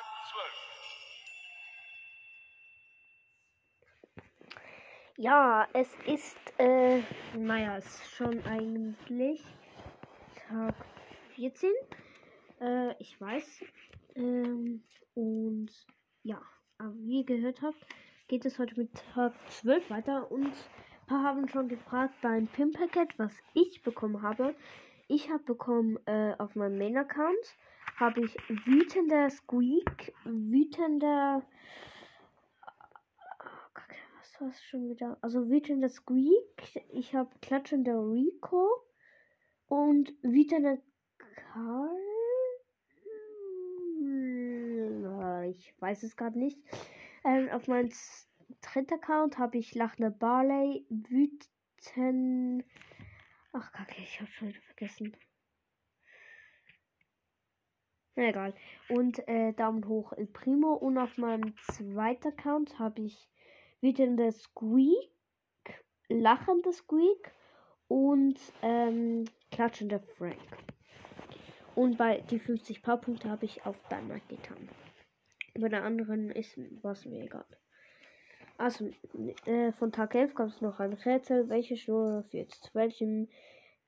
Tag 0.00 0.06
12. 0.32 0.48
Ja, 5.18 5.68
es 5.74 5.94
ist, 6.06 6.38
äh, 6.58 7.02
naja, 7.36 7.76
ist 7.76 8.10
schon 8.10 8.42
eigentlich 8.46 9.44
Tag 10.48 10.74
14. 11.34 11.70
Äh, 12.60 12.94
ich 12.98 13.20
weiß. 13.20 13.62
Ähm, 14.14 14.82
und 15.14 15.70
ja, 16.22 16.40
aber 16.78 16.94
wie 16.94 17.18
ihr 17.18 17.26
gehört 17.26 17.60
habt, 17.60 17.84
geht 18.28 18.46
es 18.46 18.58
heute 18.58 18.80
mit 18.80 18.94
Tag 19.12 19.34
12 19.50 19.90
weiter 19.90 20.30
und 20.30 20.46
ein 20.46 21.06
paar 21.08 21.24
haben 21.24 21.46
schon 21.48 21.68
gefragt 21.68 22.14
beim 22.22 22.46
Pin-Packet, 22.46 23.18
was 23.18 23.32
ich 23.52 23.82
bekommen 23.82 24.22
habe. 24.22 24.54
Ich 25.08 25.28
habe 25.28 25.42
bekommen 25.42 25.98
äh, 26.06 26.34
auf 26.38 26.54
meinem 26.54 26.78
Main-Account 26.78 27.58
habe 28.00 28.24
ich 28.24 28.34
wütender 28.48 29.28
Squeak, 29.28 30.14
wütender 30.24 31.46
Kacke, 33.74 33.96
was 34.18 34.40
war 34.40 34.48
es 34.48 34.62
schon 34.64 34.88
wieder? 34.88 35.18
Also 35.20 35.50
wütender 35.50 35.90
Squeak, 35.90 36.82
ich 36.92 37.14
habe 37.14 37.30
klatschender 37.42 37.98
Rico 37.98 38.68
und 39.66 40.14
wütender 40.22 40.78
Karl. 41.18 41.90
Hm, 43.98 45.44
Ich 45.50 45.74
weiß 45.80 46.02
es 46.02 46.16
gerade 46.16 46.38
nicht. 46.38 46.58
Ähm, 47.24 47.50
auf 47.50 47.68
meinem 47.68 47.90
dritten 48.62 48.94
Account 48.94 49.36
habe 49.38 49.58
ich 49.58 49.74
lachende 49.74 50.10
Barley, 50.10 50.86
wütend. 50.88 52.64
Ach, 53.52 53.72
kacke, 53.72 54.00
ich 54.00 54.20
habe 54.20 54.30
schon 54.30 54.48
wieder 54.48 54.60
vergessen. 54.62 55.16
Egal. 58.16 58.54
Und 58.88 59.26
äh, 59.28 59.52
Daumen 59.52 59.86
hoch 59.86 60.12
El 60.12 60.26
Primo. 60.26 60.74
Und 60.74 60.98
auf 60.98 61.16
meinem 61.16 61.54
zweiten 61.72 62.28
Account 62.28 62.78
habe 62.78 63.02
ich 63.02 63.28
wütende 63.80 64.32
Squeak, 64.32 65.10
lachende 66.08 66.72
Squeak 66.72 67.32
und 67.88 68.38
ähm, 68.62 69.24
klatschender 69.50 70.00
Frank. 70.00 70.36
Und 71.74 71.96
bei 71.98 72.20
die 72.30 72.38
50 72.38 72.82
Paar-Punkte 72.82 73.30
habe 73.30 73.46
ich 73.46 73.64
auf 73.64 73.76
Banner 73.88 74.20
getan. 74.28 74.68
Bei 75.58 75.68
der 75.68 75.84
anderen 75.84 76.30
ist 76.30 76.58
was 76.82 77.04
mir 77.06 77.24
egal. 77.24 77.46
Also, 78.58 78.90
äh, 79.46 79.72
von 79.72 79.90
Tag 79.90 80.14
11 80.14 80.34
gab 80.34 80.48
es 80.48 80.60
noch 80.60 80.80
ein 80.80 80.92
Rätsel. 80.92 81.48
Welche 81.48 81.76
Schnur 81.76 82.24
führt 82.30 82.52
zu 82.52 82.74
welchem? 82.74 83.28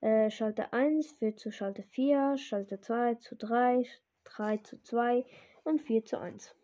Äh, 0.00 0.30
Schalter 0.30 0.72
1 0.74 1.12
führt 1.12 1.38
zu 1.38 1.52
Schalter 1.52 1.84
4, 1.84 2.36
Schalter 2.36 2.80
2 2.80 3.14
zu 3.16 3.36
3, 3.36 3.84
3 4.24 4.58
zu 4.58 4.82
2 4.82 5.24
und 5.64 5.80
4 5.82 6.04
zu 6.04 6.18
1. 6.18 6.54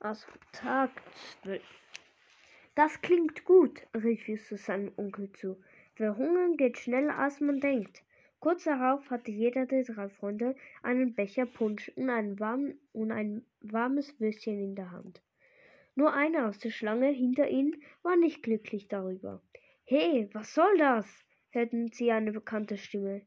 Also, 0.00 0.26
Tag 0.52 0.90
12. 1.42 1.62
Das 2.74 3.00
klingt 3.02 3.44
gut, 3.44 3.86
rief 3.94 4.28
Justus 4.28 4.66
seinem 4.66 4.92
Onkel 4.96 5.32
zu. 5.32 5.60
Verhungern 5.96 6.56
geht 6.56 6.78
schneller 6.78 7.18
als 7.18 7.40
man 7.40 7.58
denkt. 7.58 8.04
Kurz 8.40 8.62
darauf 8.62 9.10
hatte 9.10 9.32
jeder 9.32 9.66
der 9.66 9.82
drei 9.82 10.08
Freunde 10.08 10.54
einen 10.82 11.16
Becher 11.16 11.46
Punsch 11.46 11.88
und 11.96 12.08
ein, 12.08 12.38
warm, 12.38 12.74
und 12.92 13.10
ein 13.10 13.44
warmes 13.60 14.20
Würstchen 14.20 14.60
in 14.60 14.76
der 14.76 14.92
Hand. 14.92 15.20
Nur 15.96 16.12
einer 16.12 16.46
aus 16.48 16.60
der 16.60 16.70
Schlange 16.70 17.08
hinter 17.08 17.48
ihnen 17.48 17.82
war 18.04 18.16
nicht 18.16 18.44
glücklich 18.44 18.86
darüber. 18.86 19.42
Hey, 19.84 20.30
was 20.32 20.54
soll 20.54 20.78
das? 20.78 21.24
hörten 21.50 21.90
sie 21.90 22.12
eine 22.12 22.30
bekannte 22.30 22.76
Stimme. 22.76 23.22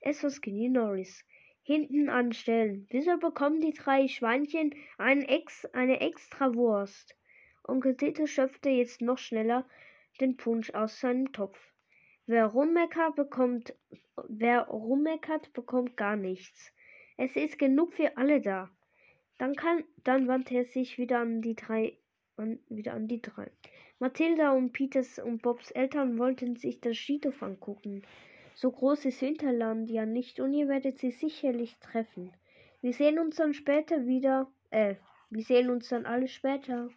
Es 0.00 0.22
war 0.22 0.30
Skinny 0.30 0.68
Norris. 0.68 1.24
Hinten 1.64 2.08
anstellen. 2.08 2.86
Wieso 2.90 3.18
bekommen 3.18 3.60
die 3.60 3.72
drei 3.72 4.08
Schweinchen 4.08 4.74
Ex, 4.98 5.64
eine 5.66 6.00
extra 6.00 6.54
Wurst? 6.54 7.16
Onkel 7.64 7.96
Tito 7.96 8.26
schöpfte 8.26 8.70
jetzt 8.70 9.00
noch 9.00 9.18
schneller 9.18 9.64
den 10.20 10.36
Punsch 10.36 10.70
aus 10.70 10.98
seinem 10.98 11.32
Topf. 11.32 11.58
Wer 12.26 12.46
rummeckert, 12.46 13.14
bekommt, 13.14 13.74
wer 14.28 14.62
rummeckert, 14.62 15.52
bekommt 15.52 15.96
gar 15.96 16.16
nichts. 16.16 16.72
Es 17.16 17.36
ist 17.36 17.58
genug 17.58 17.94
für 17.94 18.16
alle 18.16 18.40
da. 18.40 18.70
Dann 19.38 19.54
kann, 19.54 19.84
dann 20.04 20.28
wandte 20.28 20.54
er 20.54 20.64
sich 20.64 20.98
wieder 20.98 21.18
an 21.18 21.42
die 21.42 21.54
drei, 21.54 21.96
an, 22.36 22.58
wieder 22.68 22.94
an 22.94 23.08
die 23.08 23.22
drei. 23.22 23.50
Mathilda 23.98 24.50
und 24.50 24.72
Peters 24.72 25.20
und 25.20 25.42
Bobs 25.42 25.70
Eltern 25.70 26.18
wollten 26.18 26.56
sich 26.56 26.80
das 26.80 26.96
Skidorf 26.96 27.42
angucken. 27.42 28.02
So 28.62 28.70
groß 28.70 29.06
ist 29.06 29.22
Winterland 29.22 29.90
ja 29.90 30.06
nicht 30.06 30.38
und 30.38 30.54
ihr 30.54 30.68
werdet 30.68 30.96
sie 31.00 31.10
sicherlich 31.10 31.76
treffen. 31.80 32.32
Wir 32.80 32.92
sehen 32.92 33.18
uns 33.18 33.34
dann 33.34 33.54
später 33.54 34.06
wieder, 34.06 34.52
äh, 34.70 34.94
wir 35.30 35.42
sehen 35.42 35.68
uns 35.68 35.88
dann 35.88 36.06
alle 36.06 36.28
später. 36.28 36.88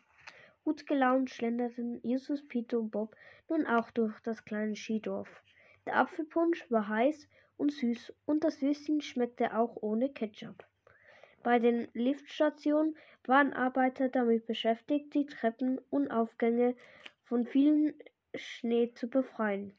Gut 0.63 0.85
gelaunt 0.85 1.31
schlenderten 1.31 1.99
Justus, 2.03 2.47
Peter 2.47 2.77
und 2.77 2.91
Bob 2.91 3.15
nun 3.49 3.65
auch 3.65 3.89
durch 3.89 4.13
das 4.19 4.45
kleine 4.45 4.75
Skidorf. 4.75 5.41
Der 5.87 5.95
Apfelpunsch 5.95 6.69
war 6.69 6.87
heiß 6.87 7.27
und 7.57 7.71
süß 7.71 8.13
und 8.27 8.43
das 8.43 8.61
Würstchen 8.61 9.01
schmeckte 9.01 9.57
auch 9.57 9.75
ohne 9.81 10.09
Ketchup. 10.09 10.63
Bei 11.41 11.57
den 11.57 11.87
Liftstationen 11.93 12.95
waren 13.25 13.53
Arbeiter 13.53 14.09
damit 14.09 14.45
beschäftigt, 14.45 15.15
die 15.15 15.25
Treppen 15.25 15.81
und 15.89 16.11
Aufgänge 16.11 16.75
von 17.23 17.47
vielen 17.47 17.95
Schnee 18.35 18.93
zu 18.93 19.09
befreien. 19.09 19.73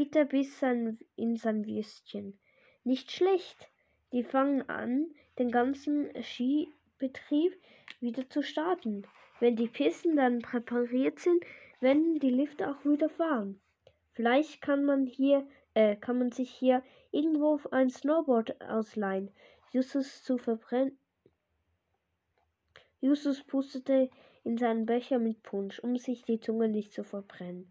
Peter 0.00 0.24
biss 0.24 0.62
in 0.62 1.36
sein 1.36 1.66
Würstchen. 1.66 2.38
Nicht 2.84 3.12
schlecht. 3.12 3.68
Die 4.14 4.24
fangen 4.24 4.66
an, 4.66 5.14
den 5.38 5.50
ganzen 5.50 6.08
Skibetrieb 6.22 7.54
wieder 8.00 8.26
zu 8.30 8.42
starten. 8.42 9.06
Wenn 9.40 9.56
die 9.56 9.68
Pisten 9.68 10.16
dann 10.16 10.38
präpariert 10.38 11.18
sind, 11.18 11.44
werden 11.80 12.18
die 12.18 12.30
Lifte 12.30 12.70
auch 12.70 12.82
wieder 12.82 13.10
fahren. 13.10 13.60
Vielleicht 14.14 14.62
kann 14.62 14.86
man 14.86 15.04
hier, 15.04 15.46
äh, 15.74 15.96
kann 15.96 16.18
man 16.18 16.32
sich 16.32 16.50
hier 16.50 16.82
irgendwo 17.10 17.60
ein 17.70 17.90
Snowboard 17.90 18.58
ausleihen. 18.62 19.30
Justus 19.70 20.24
zu 20.24 20.38
verbrennen. 20.38 20.96
Justus 23.02 23.42
pustete 23.42 24.08
in 24.44 24.56
seinen 24.56 24.86
Becher 24.86 25.18
mit 25.18 25.42
Punsch, 25.42 25.78
um 25.78 25.98
sich 25.98 26.22
die 26.22 26.40
Zunge 26.40 26.70
nicht 26.70 26.94
zu 26.94 27.04
verbrennen. 27.04 27.70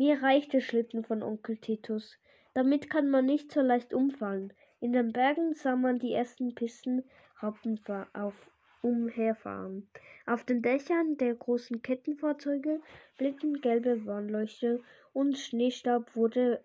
Mir 0.00 0.22
reicht 0.22 0.54
der 0.54 0.62
Schlitten 0.62 1.04
von 1.04 1.22
Onkel 1.22 1.58
Titus. 1.58 2.16
Damit 2.54 2.88
kann 2.88 3.10
man 3.10 3.26
nicht 3.26 3.52
so 3.52 3.60
leicht 3.60 3.92
umfallen. 3.92 4.50
In 4.80 4.94
den 4.94 5.12
Bergen 5.12 5.52
sah 5.52 5.76
man 5.76 5.98
die 5.98 6.14
ersten 6.14 6.54
Pisten 6.54 7.04
auf 7.42 8.34
umherfahren. 8.80 9.90
Auf 10.24 10.44
den 10.44 10.62
Dächern 10.62 11.18
der 11.18 11.34
großen 11.34 11.82
Kettenfahrzeuge 11.82 12.80
blickten 13.18 13.60
gelbe 13.60 14.06
Warnleuchter 14.06 14.78
und 15.12 15.36
Schneestaub 15.36 16.16
wurde 16.16 16.64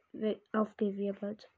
aufgewirbelt. 0.53 1.50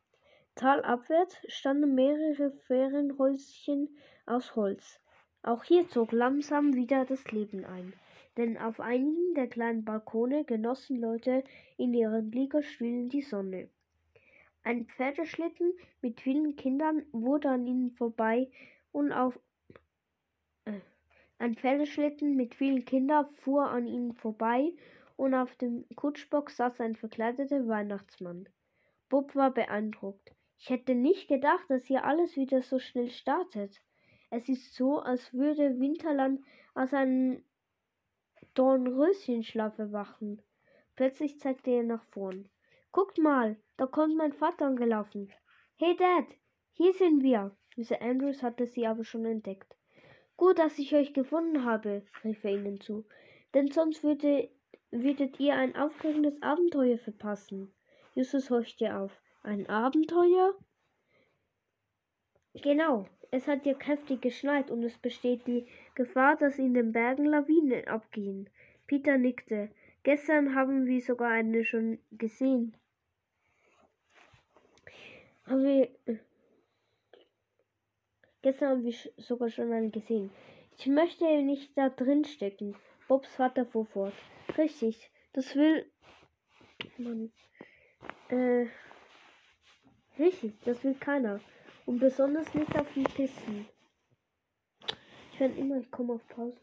Talabwärts 0.56 1.38
standen 1.48 1.94
mehrere 1.94 2.54
Ferienhäuschen 2.66 3.96
aus 4.26 4.56
Holz. 4.56 5.00
Auch 5.44 5.64
hier 5.64 5.88
zog 5.90 6.12
langsam 6.12 6.74
wieder 6.74 7.06
das 7.06 7.24
Leben 7.32 7.66
ein, 7.66 7.94
denn 8.38 8.58
auf 8.58 8.80
einigen 8.80 9.34
der 9.36 9.48
kleinen 9.48 9.84
Balkone 9.84 10.46
genossen 10.46 10.98
Leute 10.98 11.44
in 11.78 11.94
ihren 11.94 12.32
Liegestühlen 12.32 13.10
die 13.10 13.22
Sonne. 13.22 13.70
Ein 14.64 14.86
Pferdeschlitten 14.86 15.74
mit 16.02 16.22
vielen 16.22 16.56
Kindern 16.56 17.04
wurde 17.12 17.50
an 17.50 17.66
ihnen 17.66 17.92
vorbei 17.92 18.50
und 18.92 19.12
auf 19.12 19.40
äh, 20.66 20.74
ein 21.40 21.56
Pferdeschlitten 21.56 22.36
mit 22.36 22.56
vielen 22.56 22.86
Kindern 22.86 23.28
fuhr 23.36 23.70
an 23.70 23.88
ihnen 23.88 24.14
vorbei 24.14 24.74
und 25.16 25.34
auf 25.34 25.56
dem 25.56 25.86
Kutschbock 25.96 26.52
saß 26.52 26.80
ein 26.82 26.96
verkleideter 26.96 27.68
Weihnachtsmann. 27.68 28.48
Bob 29.10 29.36
war 29.36 29.52
beeindruckt. 29.52 30.32
Ich 30.60 30.70
hätte 30.70 30.96
nicht 30.96 31.28
gedacht, 31.28 31.70
dass 31.70 31.86
hier 31.86 32.04
alles 32.04 32.36
wieder 32.36 32.62
so 32.62 32.80
schnell 32.80 33.10
startet. 33.10 33.82
Es 34.30 34.50
ist 34.50 34.76
so, 34.76 35.00
als 35.00 35.34
würde 35.34 35.80
Winterland 35.80 36.42
aus 36.74 36.94
einem 36.94 37.42
Dornröschenschlaf 38.58 39.78
erwachen. 39.78 40.42
Plötzlich 40.96 41.40
zeigte 41.40 41.70
er 41.70 41.84
nach 41.84 42.04
vorn. 42.06 42.50
Guckt 42.92 43.20
mal, 43.20 43.56
da 43.78 43.86
kommt 43.86 44.18
mein 44.18 44.34
Vater 44.34 44.66
angelaufen. 44.66 45.32
Hey 45.76 45.96
Dad, 45.96 46.26
hier 46.74 46.92
sind 46.94 47.22
wir. 47.22 47.56
Mr. 47.76 48.02
Andrews 48.02 48.42
hatte 48.42 48.66
sie 48.66 48.88
aber 48.88 49.04
schon 49.04 49.26
entdeckt. 49.26 49.76
Gut, 50.38 50.58
dass 50.58 50.80
ich 50.80 50.96
euch 50.96 51.14
gefunden 51.14 51.66
habe, 51.66 52.02
rief 52.24 52.44
er 52.44 52.56
ihnen 52.56 52.82
zu, 52.82 53.06
denn 53.54 53.70
sonst 53.70 54.04
würde, 54.04 54.50
würdet 54.90 55.40
ihr 55.40 55.54
ein 55.54 55.76
aufregendes 55.76 56.42
Abenteuer 56.42 56.98
verpassen. 56.98 57.72
Justus 58.16 58.50
horchte 58.50 58.98
auf. 58.98 59.12
Ein 59.44 59.70
Abenteuer? 59.70 60.58
Genau, 62.56 63.08
es 63.32 63.48
hat 63.48 63.66
ja 63.66 63.74
kräftig 63.74 64.22
geschneit 64.22 64.72
und 64.72 64.84
es 64.84 64.98
besteht 64.98 65.48
die 65.48 65.66
Gefahr, 65.96 66.38
dass 66.38 66.58
in 66.60 66.74
den 66.74 66.92
Bergen 66.92 67.26
Lawinen 67.26 67.88
abgehen. 67.88 68.50
Peter 68.88 69.18
nickte. 69.18 69.70
Gestern 70.04 70.56
haben 70.56 70.86
wir 70.86 71.02
sogar 71.02 71.32
eine 71.32 71.64
schon 71.66 72.00
gesehen. 72.12 72.76
Haben 75.46 75.64
wir. 75.64 75.90
Gestern 78.42 78.78
habe 78.78 78.88
ich 78.88 79.12
sogar 79.18 79.50
schon 79.50 79.74
einen 79.74 79.92
gesehen. 79.92 80.30
Ich 80.78 80.86
möchte 80.88 81.26
nicht 81.42 81.78
da 81.78 81.90
drin 81.90 82.24
stecken. 82.24 82.76
Bobs 83.08 83.36
Vater 83.36 83.66
fuhr 83.66 83.86
fort. 83.86 84.14
Richtig, 84.58 85.12
das 85.34 85.56
will. 85.56 85.86
Mann. 86.98 87.32
Äh. 88.30 88.68
Richtig, 90.18 90.54
das 90.64 90.84
will 90.84 90.96
keiner. 90.96 91.42
Und 91.88 92.00
besonders 92.00 92.54
nicht 92.54 92.78
auf 92.78 92.94
den 92.94 93.06
Pisten. 93.06 93.66
Ich 95.32 95.40
werde 95.40 95.56
immer, 95.56 95.78
ich 95.78 95.90
komme 95.90 96.16
auf 96.16 96.28
Pause. 96.28 96.60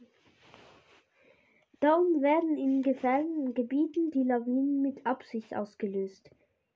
Darum 1.81 2.21
werden 2.21 2.59
in 2.59 2.83
gefährdeten 2.83 3.55
Gebieten 3.55 4.11
die 4.11 4.23
Lawinen 4.23 4.83
mit 4.83 5.07
Absicht 5.07 5.57
ausgelöst. 5.57 6.31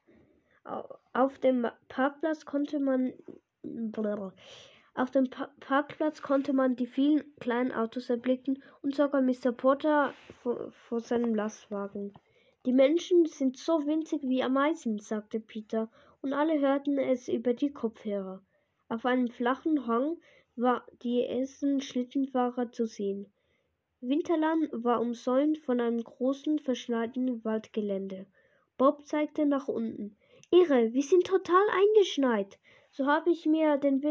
Auf 1.13 1.39
dem 1.39 1.67
Parkplatz 1.89 2.45
konnte 2.45 2.81
man 2.81 3.13
auf 4.97 5.11
dem 5.11 5.29
pa 5.29 5.49
Parkplatz 5.59 6.23
konnte 6.23 6.53
man 6.53 6.77
die 6.77 6.87
vielen 6.87 7.35
kleinen 7.37 7.73
Autos 7.73 8.11
erblicken 8.11 8.63
und 8.81 8.95
sogar 8.95 9.23
Mr. 9.23 9.51
Porter 9.51 10.15
vor, 10.43 10.71
vor 10.71 11.01
seinem 11.01 11.35
Lastwagen. 11.35 12.13
Die 12.65 12.73
Menschen 12.73 13.27
sind 13.27 13.59
so 13.59 13.87
winzig 13.87 14.23
wie 14.23 14.45
Ameisen, 14.45 15.01
sagte 15.01 15.41
Peter, 15.41 15.91
und 16.23 16.33
alle 16.33 16.61
hörten 16.61 16.97
es 16.99 17.29
über 17.29 17.55
die 17.55 17.73
Kopfhörer. 17.73 18.41
Auf 18.89 19.05
einem 19.05 19.29
flachen 19.29 19.87
Hang 19.89 20.17
war 20.55 20.87
die 21.03 21.25
ersten 21.27 21.81
Schlittenfahrer 21.81 22.71
zu 22.71 22.87
sehen. 22.87 23.34
Winterland 24.09 24.69
war 24.73 25.01
umsäumt 25.01 25.59
von 25.59 25.81
einem 25.81 26.03
großen, 26.03 26.59
verschneiten 26.59 27.45
Waldgelände. 27.45 28.27
Bob 28.77 29.07
zeigte 29.07 29.47
nach 29.47 29.69
unten. 29.69 30.17
Irre, 30.51 30.93
wir 30.93 31.03
sind 31.03 31.27
total 31.27 31.65
eingeschneit. 31.71 32.59
So 32.91 33.07
habe 33.07 33.31
ich 33.31 33.47
mir 33.47 33.77
den 33.79 34.03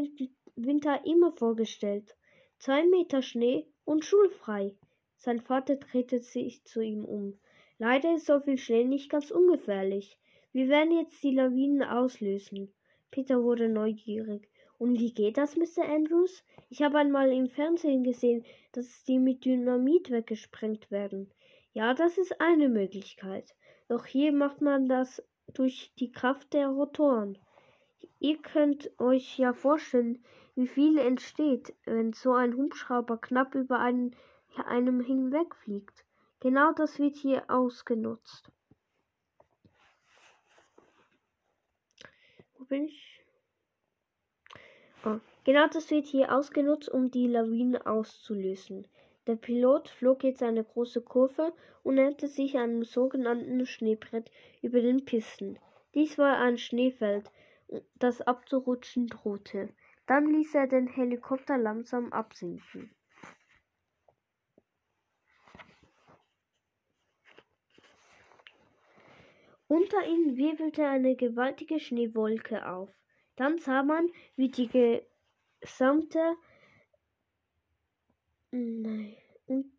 Winter 0.56 1.06
immer 1.06 1.32
vorgestellt. 1.32 2.16
Zwei 2.58 2.86
Meter 2.86 3.22
Schnee 3.22 3.68
und 3.86 4.04
schulfrei. 4.04 4.76
Sein 5.18 5.42
Vater 5.42 5.76
drehte 5.76 6.22
sich 6.22 6.64
zu 6.64 6.82
ihm 6.82 7.06
um. 7.06 7.38
Leider 7.78 8.16
ist 8.16 8.26
so 8.26 8.40
viel 8.40 8.58
Schnee 8.58 8.86
nicht 8.86 9.10
ganz 9.10 9.32
ungefährlich. 9.32 10.18
Wir 10.52 10.70
werden 10.70 10.98
jetzt 10.98 11.24
die 11.24 11.36
Lawinen 11.36 11.84
auslösen. 11.84 12.74
Peter 13.12 13.44
wurde 13.44 13.70
neugierig. 13.70 14.50
Und 14.78 15.00
wie 15.00 15.14
geht 15.14 15.38
das, 15.38 15.56
Mr. 15.56 15.88
Andrews? 15.88 16.44
Ich 16.74 16.82
habe 16.82 16.98
einmal 16.98 17.32
im 17.32 17.50
Fernsehen 17.50 18.04
gesehen, 18.04 18.44
dass 18.72 19.04
die 19.04 19.20
mit 19.20 19.46
Dynamit 19.46 20.10
weggesprengt 20.10 20.90
werden. 20.90 21.32
Ja, 21.72 21.94
das 21.94 22.18
ist 22.18 22.42
eine 22.42 22.68
Möglichkeit. 22.68 23.54
Doch 23.90 24.08
hier 24.08 24.32
macht 24.32 24.60
man 24.60 24.88
das 24.88 25.22
durch 25.54 25.94
die 26.00 26.12
Kraft 26.12 26.52
der 26.52 26.70
Rotoren. 26.70 27.38
Ihr 28.18 28.42
könnt 28.42 28.90
euch 29.00 29.38
ja 29.38 29.54
vorstellen, 29.54 30.26
wie 30.56 30.66
viel 30.66 30.98
entsteht, 30.98 31.76
wenn 31.86 32.12
so 32.12 32.34
ein 32.34 32.56
Hubschrauber 32.58 33.20
knapp 33.20 33.54
über 33.54 33.78
einen, 33.78 34.16
einem 34.66 35.00
hinwegfliegt. 35.00 36.04
Genau 36.40 36.74
das 36.74 36.98
wird 36.98 37.18
hier 37.18 37.44
ausgenutzt. 37.52 38.52
Wo 42.58 42.66
bin 42.66 42.86
ich? 42.86 43.22
Oh, 45.06 45.20
genau 45.44 45.68
das 45.68 45.90
wird 45.92 46.06
hier 46.06 46.34
ausgenutzt, 46.36 46.90
um 46.90 47.12
die 47.12 47.28
Lawine 47.28 47.86
auszulösen. 47.86 48.88
Der 49.28 49.36
Pilot 49.36 49.90
flog 49.90 50.24
jetzt 50.24 50.44
eine 50.44 50.64
große 50.64 51.02
Kurve 51.02 51.54
und 51.84 51.96
näherte 51.96 52.28
sich 52.28 52.58
einem 52.58 52.84
sogenannten 52.84 53.66
Schneebrett 53.66 54.30
über 54.62 54.82
den 54.82 55.06
Pisten. 55.06 55.58
Dies 55.94 56.18
war 56.18 56.38
ein 56.40 56.58
Schneefeld, 56.58 57.32
das 57.96 58.22
abzurutschen 58.22 59.08
drohte. 59.08 59.70
Dann 60.08 60.28
ließ 60.28 60.56
er 60.56 60.68
den 60.68 60.88
Helikopter 60.88 61.58
langsam 61.58 62.12
absinken. 62.12 62.94
Unter 69.68 70.06
ihnen 70.06 70.38
wirbelte 70.38 70.86
eine 70.86 71.16
gewaltige 71.16 71.80
Schneewolke 71.80 72.70
auf. 72.70 72.92
Dann 73.38 73.58
sah 73.58 73.82
man, 73.82 74.12
wie 74.36 74.50
die 74.50 74.68
gesamte 75.64 76.20
Nein. 78.52 79.16
Und 79.48 79.72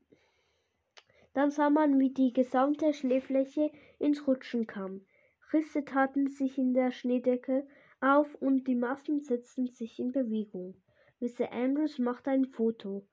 dann 1.33 1.51
sah 1.51 1.71
man, 1.71 2.01
wie 2.01 2.11
die 2.11 2.33
gesamte 2.33 2.93
Schneefläche 2.93 3.71
ins 4.01 4.27
Rutschen 4.27 4.67
kam. 4.67 5.07
Risse 5.53 5.85
taten 5.85 6.29
sich 6.29 6.59
in 6.59 6.75
der 6.75 6.91
Schneedecke 6.91 7.69
auf 8.01 8.35
und 8.37 8.67
die 8.67 8.75
Massen 8.75 9.21
setzten 9.21 9.69
sich 9.69 10.01
in 10.01 10.11
Bewegung. 10.11 10.75
Mr. 11.21 11.53
Andrews 11.53 11.99
machte 11.99 12.31
ein 12.31 12.47
Foto. 12.47 13.07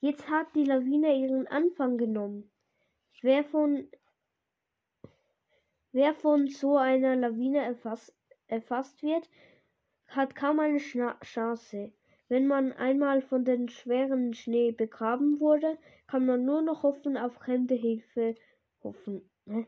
Jetzt 0.00 0.28
hat 0.28 0.54
die 0.54 0.64
Lawine 0.64 1.16
ihren 1.16 1.48
Anfang 1.48 1.96
genommen. 1.98 2.50
Wer 3.22 3.42
von 3.42 3.88
Wer 5.90 6.14
von 6.14 6.46
so 6.46 6.76
einer 6.76 7.16
Lawine 7.16 7.58
erfasst, 7.58 8.14
erfasst 8.48 9.02
wird, 9.02 9.28
hat 10.08 10.34
kaum 10.34 10.60
eine 10.60 10.80
Schna 10.80 11.18
Chance. 11.22 11.92
Wenn 12.28 12.46
man 12.46 12.72
einmal 12.72 13.22
von 13.22 13.44
dem 13.44 13.68
schweren 13.68 14.34
Schnee 14.34 14.72
begraben 14.72 15.38
wurde, 15.38 15.78
kann 16.06 16.26
man 16.26 16.44
nur 16.44 16.62
noch 16.62 16.82
hoffen 16.82 17.16
auf 17.16 17.34
fremde 17.34 17.74
Hilfe 17.74 18.34
hoffen. 18.82 19.28
Ne? 19.44 19.66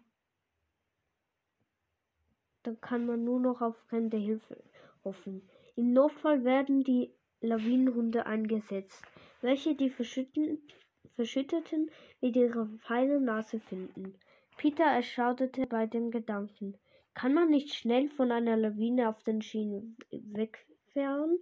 Dann 2.64 2.80
kann 2.80 3.06
man 3.06 3.24
nur 3.24 3.40
noch 3.40 3.60
auf 3.60 3.76
fremde 3.88 4.16
Hilfe 4.16 4.62
hoffen. 5.04 5.48
Im 5.76 5.92
Notfall 5.92 6.44
werden 6.44 6.82
die 6.82 7.12
Lawinenhunde 7.40 8.26
eingesetzt, 8.26 9.04
welche 9.40 9.76
die 9.76 9.90
Verschütteten 9.90 11.90
mit 12.20 12.34
ihrer 12.34 12.68
feinen 12.80 13.24
Nase 13.24 13.60
finden. 13.60 14.18
Peter 14.56 14.84
erschauderte 14.84 15.66
bei 15.66 15.86
dem 15.86 16.10
Gedanken. 16.10 16.76
Kann 17.18 17.34
man 17.34 17.50
nicht 17.50 17.74
schnell 17.74 18.08
von 18.10 18.30
einer 18.30 18.56
Lawine 18.56 19.08
auf 19.08 19.24
den 19.24 19.42
Schienen 19.42 19.96
wegfahren, 20.12 21.40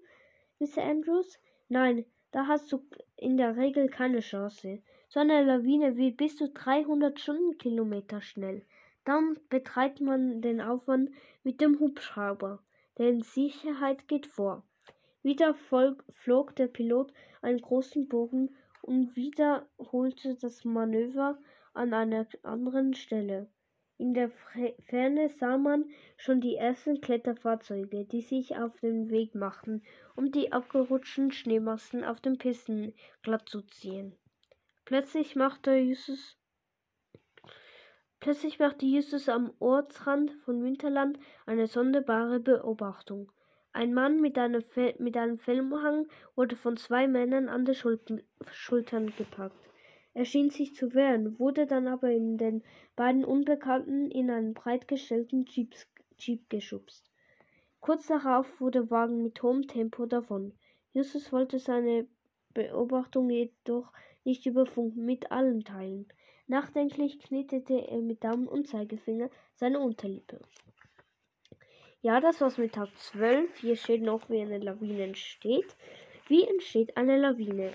Mr. 0.58 0.82
Andrews? 0.82 1.38
Nein, 1.68 2.06
da 2.32 2.46
hast 2.46 2.72
du 2.72 2.82
in 3.18 3.36
der 3.36 3.58
Regel 3.58 3.90
keine 3.90 4.20
Chance. 4.20 4.82
So 5.10 5.20
eine 5.20 5.44
Lawine 5.44 5.98
wird 5.98 6.16
bis 6.16 6.38
zu 6.38 6.48
300 6.48 7.20
Stundenkilometer 7.20 8.22
schnell. 8.22 8.64
Dann 9.04 9.38
betreibt 9.50 10.00
man 10.00 10.40
den 10.40 10.62
Aufwand 10.62 11.10
mit 11.44 11.60
dem 11.60 11.78
Hubschrauber, 11.78 12.62
denn 12.96 13.20
Sicherheit 13.20 14.08
geht 14.08 14.26
vor. 14.26 14.64
Wieder 15.22 15.52
flog 15.52 16.56
der 16.56 16.68
Pilot 16.68 17.12
einen 17.42 17.60
großen 17.60 18.08
Bogen 18.08 18.56
und 18.80 19.14
wiederholte 19.14 20.36
das 20.40 20.64
Manöver 20.64 21.36
an 21.74 21.92
einer 21.92 22.26
anderen 22.44 22.94
Stelle. 22.94 23.50
In 23.98 24.12
der 24.12 24.30
Ferne 24.84 25.30
sah 25.30 25.56
man 25.56 25.86
schon 26.18 26.42
die 26.42 26.56
ersten 26.56 27.00
Kletterfahrzeuge, 27.00 28.04
die 28.04 28.20
sich 28.20 28.56
auf 28.56 28.78
den 28.80 29.08
Weg 29.08 29.34
machten, 29.34 29.82
um 30.14 30.30
die 30.30 30.52
abgerutschten 30.52 31.32
Schneemassen 31.32 32.04
auf 32.04 32.20
den 32.20 32.36
Pisten 32.36 32.92
glatt 33.22 33.48
zu 33.48 33.62
ziehen. 33.62 34.14
Plötzlich 34.84 35.34
machte 35.34 35.74
Justus 35.76 36.36
Plötzlich 38.20 38.58
machte 38.58 38.84
Justus 38.84 39.28
am 39.28 39.52
Ortsrand 39.60 40.32
von 40.44 40.62
Winterland 40.62 41.18
eine 41.46 41.66
sonderbare 41.66 42.40
Beobachtung. 42.40 43.32
Ein 43.72 43.94
Mann 43.94 44.20
mit 44.20 44.36
einem, 44.36 44.64
mit 44.98 45.16
einem 45.16 45.38
Fellumhang 45.38 46.06
wurde 46.34 46.56
von 46.56 46.76
zwei 46.76 47.06
Männern 47.08 47.48
an 47.48 47.64
den 47.64 47.74
Schultern 47.74 49.12
gepackt. 49.16 49.56
Er 50.16 50.24
schien 50.24 50.48
sich 50.48 50.74
zu 50.74 50.94
wehren, 50.94 51.38
wurde 51.38 51.66
dann 51.66 51.86
aber 51.86 52.10
in 52.10 52.38
den 52.38 52.64
beiden 52.96 53.22
Unbekannten 53.22 54.10
in 54.10 54.30
einen 54.30 54.54
breitgestellten 54.54 55.44
Jeep, 55.44 55.74
Jeep 56.18 56.48
geschubst. 56.48 57.04
Kurz 57.80 58.06
darauf 58.06 58.46
fuhr 58.46 58.70
der 58.70 58.90
Wagen 58.90 59.22
mit 59.22 59.42
hohem 59.42 59.68
Tempo 59.68 60.06
davon. 60.06 60.54
Justus 60.94 61.32
wollte 61.32 61.58
seine 61.58 62.06
Beobachtung 62.54 63.28
jedoch 63.28 63.92
nicht 64.24 64.46
über 64.46 64.64
Funk 64.64 64.96
mit 64.96 65.30
allen 65.30 65.64
teilen. 65.64 66.08
Nachdenklich 66.46 67.18
knetete 67.18 67.86
er 67.86 68.00
mit 68.00 68.24
Daumen 68.24 68.48
und 68.48 68.68
Zeigefinger 68.68 69.28
seine 69.56 69.80
Unterlippe. 69.80 70.40
Ja, 72.00 72.20
das 72.22 72.40
war's 72.40 72.56
mit 72.56 72.72
Tag 72.72 72.88
12. 72.96 73.54
Hier 73.58 73.76
steht 73.76 74.00
noch, 74.00 74.30
wie 74.30 74.40
eine 74.40 74.60
Lawine 74.60 75.02
entsteht. 75.02 75.76
Wie 76.26 76.48
entsteht 76.48 76.96
eine 76.96 77.18
Lawine? 77.18 77.74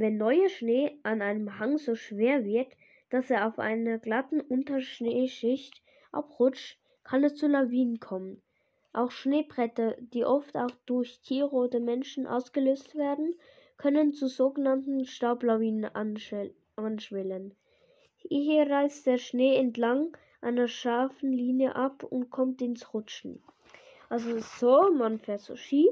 Wenn 0.00 0.16
neuer 0.16 0.48
Schnee 0.48 0.98
an 1.02 1.20
einem 1.20 1.58
Hang 1.58 1.76
so 1.76 1.94
schwer 1.94 2.42
wird, 2.42 2.68
dass 3.10 3.28
er 3.28 3.46
auf 3.46 3.58
einer 3.58 3.98
glatten 3.98 4.40
Unterschneeschicht 4.40 5.82
abrutscht, 6.10 6.78
kann 7.04 7.22
es 7.22 7.34
zu 7.34 7.48
Lawinen 7.48 8.00
kommen. 8.00 8.40
Auch 8.94 9.10
Schneebretter, 9.10 9.96
die 10.00 10.24
oft 10.24 10.56
auch 10.56 10.70
durch 10.86 11.20
Tiere 11.20 11.52
oder 11.52 11.80
Menschen 11.80 12.26
ausgelöst 12.26 12.94
werden, 12.96 13.34
können 13.76 14.14
zu 14.14 14.28
sogenannten 14.28 15.04
Staublawinen 15.04 15.84
anschwellen. 15.84 17.54
Hier 18.16 18.70
reißt 18.70 19.06
der 19.06 19.18
Schnee 19.18 19.54
entlang 19.56 20.16
einer 20.40 20.66
scharfen 20.66 21.30
Linie 21.30 21.76
ab 21.76 22.04
und 22.04 22.30
kommt 22.30 22.62
ins 22.62 22.94
Rutschen. 22.94 23.42
Also 24.08 24.38
so, 24.38 24.90
man 24.94 25.18
fährt 25.18 25.42
so 25.42 25.56
Ski 25.56 25.90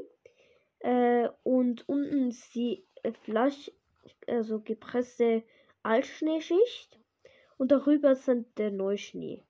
äh, 0.79 1.29
und 1.43 1.87
unten 1.91 2.29
ist 2.29 2.55
die 2.55 2.87
Flasch, 3.23 3.71
also 4.27 4.61
gepresste 4.61 5.43
Altschneeschicht 5.83 6.99
und 7.57 7.73
darüber 7.73 8.15
sind 8.15 8.59
der 8.59 8.71
Neuschnee. 8.71 9.45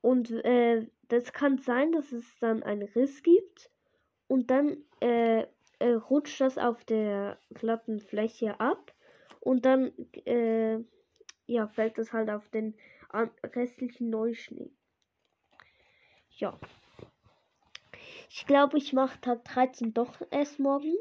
Und 0.00 0.30
äh, 0.44 0.86
das 1.08 1.32
kann 1.32 1.58
sein, 1.58 1.92
dass 1.92 2.12
es 2.12 2.24
dann 2.40 2.62
einen 2.62 2.88
Riss 2.88 3.22
gibt 3.22 3.70
und 4.26 4.50
dann 4.50 4.78
äh, 5.00 5.46
äh, 5.78 5.92
rutscht 5.92 6.40
das 6.40 6.58
auf 6.58 6.84
der 6.84 7.38
glatten 7.50 8.00
Fläche 8.00 8.58
ab 8.60 8.92
und 9.40 9.64
dann 9.64 9.92
äh, 10.24 10.78
ja, 11.46 11.66
fällt 11.68 11.98
das 11.98 12.12
halt 12.12 12.30
auf 12.30 12.48
den 12.48 12.74
restlichen 13.44 14.10
Neuschnee. 14.10 14.72
Ja. 16.30 16.58
Ich 18.30 18.46
glaube, 18.46 18.78
ich 18.78 18.92
mache 18.92 19.20
Tag 19.20 19.44
13 19.44 19.92
doch 19.92 20.20
erst 20.30 20.58
morgen. 20.58 20.96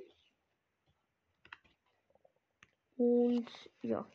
Und 3.02 3.48
ja. 3.82 4.06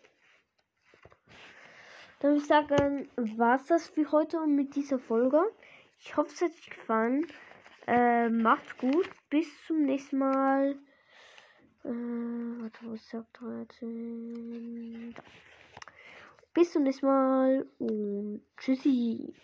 Dann 2.21 2.31
würde 2.31 2.41
ich 2.41 2.47
sagen, 2.47 3.09
war 3.17 3.57
es 3.57 3.67
das 3.67 3.89
für 3.89 4.13
heute 4.13 4.47
mit 4.47 4.77
dieser 4.77 5.01
Folge. 5.01 5.43
Ich 5.99 6.17
hoffe, 6.17 6.31
es 6.33 6.41
hat 6.41 6.53
euch 6.53 6.71
gefallen. 6.71 7.27
Äh, 7.89 8.29
macht's 8.29 8.77
gut. 8.79 9.11
Bis 9.29 9.49
zum 9.67 9.83
nächsten 9.83 10.19
Mal. 10.19 10.79
Äh, 11.83 11.89
warte, 11.89 12.79
wo 12.83 12.93
ist 12.93 13.11
Tag 13.11 13.27
13? 13.33 15.13
Da. 15.17 15.23
Bis 16.55 16.73
zum 16.73 16.85
nächsten 16.85 17.07
Mal 17.07 17.67
und 17.81 18.43
tschüssi. 18.57 19.35